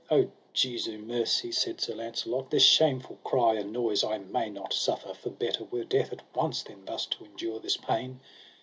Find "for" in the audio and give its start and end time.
5.13-5.29